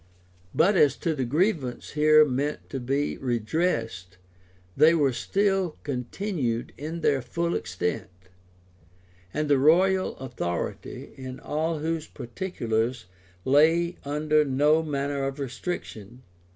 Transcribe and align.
But 0.55 0.75
as 0.75 0.95
to 0.95 1.13
the 1.13 1.25
grievances 1.25 1.91
here 1.91 2.25
meant 2.25 2.71
to 2.71 2.79
be 2.79 3.19
redressed, 3.19 4.17
they 4.75 4.95
were 4.95 5.13
still 5.13 5.77
continued 5.83 6.73
in 6.75 7.01
their 7.01 7.21
full 7.21 7.53
extent; 7.53 8.09
and 9.31 9.47
the 9.47 9.59
royal 9.59 10.17
authority, 10.17 11.13
in 11.15 11.39
all 11.39 11.77
those 11.77 12.07
particulars, 12.07 13.05
lay 13.45 13.97
under 14.03 14.43
no 14.43 14.81
manner 14.81 15.23
of 15.23 15.39
restriction. 15.39 16.23